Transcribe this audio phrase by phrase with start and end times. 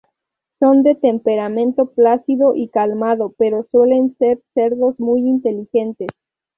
[0.57, 6.07] Son de temperamento plácido y calmado pero suelen ser cerdos muy inteligentes.